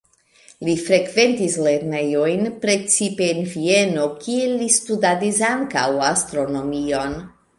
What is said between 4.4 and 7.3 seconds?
li studadis ankaŭ astronomion.